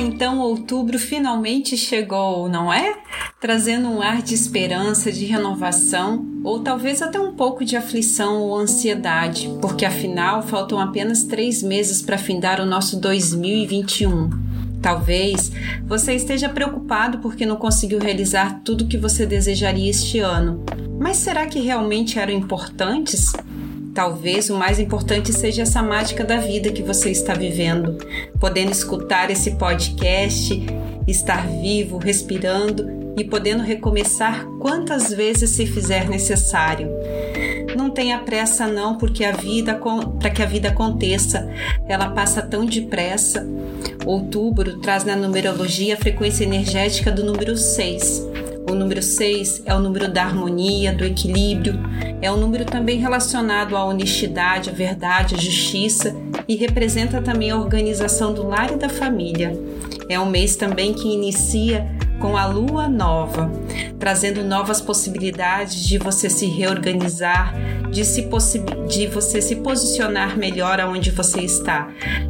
Então 0.00 0.38
outubro 0.38 0.98
finalmente 0.98 1.76
chegou, 1.76 2.48
não 2.48 2.72
é? 2.72 2.96
Trazendo 3.38 3.86
um 3.86 4.00
ar 4.00 4.22
de 4.22 4.34
esperança, 4.34 5.12
de 5.12 5.26
renovação, 5.26 6.26
ou 6.42 6.60
talvez 6.60 7.02
até 7.02 7.20
um 7.20 7.34
pouco 7.34 7.66
de 7.66 7.76
aflição 7.76 8.40
ou 8.40 8.56
ansiedade, 8.56 9.50
porque 9.60 9.84
afinal 9.84 10.42
faltam 10.42 10.80
apenas 10.80 11.24
três 11.24 11.62
meses 11.62 12.00
para 12.00 12.16
findar 12.16 12.62
o 12.62 12.66
nosso 12.66 12.98
2021. 12.98 14.30
Talvez 14.80 15.52
você 15.86 16.14
esteja 16.14 16.48
preocupado 16.48 17.18
porque 17.18 17.44
não 17.44 17.56
conseguiu 17.56 17.98
realizar 17.98 18.62
tudo 18.64 18.86
que 18.86 18.96
você 18.96 19.26
desejaria 19.26 19.90
este 19.90 20.18
ano. 20.18 20.64
Mas 20.98 21.18
será 21.18 21.44
que 21.44 21.60
realmente 21.60 22.18
eram 22.18 22.32
importantes? 22.32 23.34
Talvez 24.00 24.48
o 24.48 24.56
mais 24.56 24.80
importante 24.80 25.30
seja 25.30 25.60
essa 25.60 25.82
mágica 25.82 26.24
da 26.24 26.38
vida 26.38 26.72
que 26.72 26.82
você 26.82 27.10
está 27.10 27.34
vivendo, 27.34 27.98
podendo 28.40 28.72
escutar 28.72 29.30
esse 29.30 29.56
podcast, 29.56 30.58
estar 31.06 31.46
vivo, 31.46 31.98
respirando 31.98 33.12
e 33.18 33.22
podendo 33.22 33.62
recomeçar 33.62 34.46
quantas 34.58 35.12
vezes 35.12 35.50
se 35.50 35.66
fizer 35.66 36.08
necessário. 36.08 36.88
Não 37.76 37.90
tenha 37.90 38.18
pressa 38.20 38.66
não, 38.66 38.96
porque 38.96 39.22
a 39.22 39.32
vida 39.32 39.78
para 40.18 40.30
que 40.30 40.42
a 40.42 40.46
vida 40.46 40.70
aconteça, 40.70 41.46
ela 41.86 42.08
passa 42.08 42.40
tão 42.40 42.64
depressa. 42.64 43.46
Outubro 44.06 44.78
traz 44.78 45.04
na 45.04 45.14
numerologia 45.14 45.92
a 45.92 45.98
frequência 45.98 46.44
energética 46.44 47.12
do 47.12 47.22
número 47.22 47.54
6 47.54 48.30
o 48.70 48.74
número 48.74 49.02
6 49.02 49.62
é 49.66 49.74
o 49.74 49.80
número 49.80 50.08
da 50.08 50.24
harmonia, 50.24 50.92
do 50.92 51.04
equilíbrio, 51.04 51.74
é 52.22 52.30
um 52.30 52.36
número 52.36 52.64
também 52.64 52.98
relacionado 52.98 53.76
à 53.76 53.84
honestidade, 53.84 54.70
à 54.70 54.72
verdade, 54.72 55.34
à 55.34 55.38
justiça 55.38 56.14
e 56.46 56.56
representa 56.56 57.20
também 57.20 57.50
a 57.50 57.56
organização 57.56 58.32
do 58.32 58.46
lar 58.46 58.72
e 58.72 58.76
da 58.76 58.88
família. 58.88 59.52
É 60.08 60.18
um 60.18 60.26
mês 60.26 60.56
também 60.56 60.92
que 60.92 61.08
inicia 61.08 61.86
com 62.20 62.36
a 62.36 62.46
lua 62.46 62.86
nova, 62.86 63.50
trazendo 63.98 64.44
novas 64.44 64.80
possibilidades 64.80 65.82
de 65.82 65.98
você 65.98 66.28
se 66.28 66.46
reorganizar, 66.46 67.54
de, 67.90 68.04
se 68.04 68.28
de 68.88 69.06
você 69.06 69.40
se 69.40 69.56
posicionar 69.56 70.36
melhor 70.36 70.78
aonde 70.78 71.10
você 71.10 71.40
está. 71.40 71.88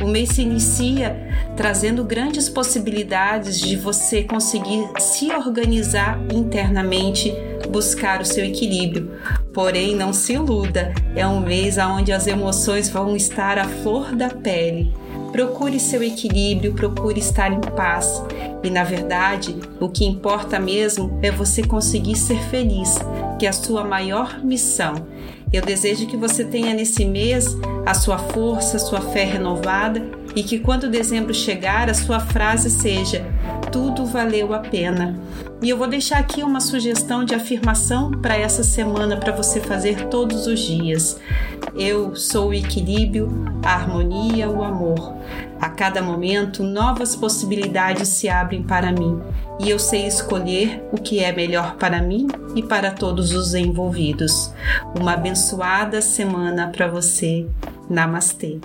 O 0.00 0.06
mês 0.06 0.30
se 0.30 0.42
inicia 0.42 1.28
trazendo 1.56 2.04
grandes 2.04 2.48
possibilidades 2.48 3.60
de 3.60 3.76
você 3.76 4.22
conseguir 4.22 4.88
se 4.98 5.30
organizar 5.32 6.18
internamente, 6.32 7.34
buscar 7.68 8.20
o 8.20 8.24
seu 8.24 8.44
equilíbrio. 8.44 9.10
Porém, 9.52 9.96
não 9.96 10.12
se 10.12 10.34
iluda, 10.34 10.94
é 11.16 11.26
um 11.26 11.40
mês 11.40 11.76
onde 11.76 12.12
as 12.12 12.26
emoções 12.26 12.88
vão 12.88 13.16
estar 13.16 13.58
à 13.58 13.64
flor 13.64 14.14
da 14.14 14.28
pele. 14.28 15.01
Procure 15.32 15.80
seu 15.80 16.02
equilíbrio, 16.02 16.74
procure 16.74 17.18
estar 17.18 17.50
em 17.50 17.60
paz. 17.60 18.22
E 18.62 18.68
na 18.70 18.84
verdade, 18.84 19.56
o 19.80 19.88
que 19.88 20.04
importa 20.04 20.60
mesmo 20.60 21.18
é 21.22 21.30
você 21.30 21.62
conseguir 21.62 22.16
ser 22.16 22.38
feliz, 22.50 22.98
que 23.38 23.46
é 23.46 23.48
a 23.48 23.52
sua 23.52 23.82
maior 23.82 24.44
missão. 24.44 25.06
Eu 25.52 25.62
desejo 25.62 26.06
que 26.06 26.16
você 26.16 26.44
tenha 26.44 26.74
nesse 26.74 27.04
mês 27.04 27.56
a 27.84 27.94
sua 27.94 28.18
força, 28.18 28.76
a 28.76 28.80
sua 28.80 29.00
fé 29.00 29.24
renovada 29.24 30.02
e 30.34 30.42
que 30.42 30.58
quando 30.58 30.88
dezembro 30.88 31.34
chegar, 31.34 31.90
a 31.90 31.94
sua 31.94 32.20
frase 32.20 32.70
seja: 32.70 33.24
tudo 33.70 34.06
valeu 34.06 34.54
a 34.54 34.60
pena. 34.60 35.18
E 35.62 35.68
eu 35.68 35.76
vou 35.76 35.86
deixar 35.86 36.18
aqui 36.18 36.42
uma 36.42 36.60
sugestão 36.60 37.24
de 37.24 37.34
afirmação 37.34 38.10
para 38.10 38.36
essa 38.36 38.64
semana 38.64 39.16
para 39.16 39.32
você 39.32 39.60
fazer 39.60 40.08
todos 40.08 40.46
os 40.46 40.58
dias. 40.58 41.18
Eu 41.76 42.16
sou 42.16 42.48
o 42.48 42.54
equilíbrio, 42.54 43.30
a 43.62 43.74
harmonia, 43.74 44.48
o 44.48 44.62
amor. 44.62 45.14
A 45.62 45.70
cada 45.70 46.02
momento, 46.02 46.64
novas 46.64 47.14
possibilidades 47.14 48.08
se 48.08 48.28
abrem 48.28 48.64
para 48.64 48.90
mim 48.90 49.22
e 49.60 49.70
eu 49.70 49.78
sei 49.78 50.08
escolher 50.08 50.82
o 50.90 50.96
que 50.96 51.20
é 51.20 51.30
melhor 51.30 51.76
para 51.76 52.02
mim 52.02 52.26
e 52.56 52.64
para 52.64 52.90
todos 52.90 53.30
os 53.30 53.54
envolvidos. 53.54 54.52
Uma 54.98 55.12
abençoada 55.12 56.02
semana 56.02 56.66
para 56.66 56.88
você. 56.88 57.46
Namastê. 57.88 58.58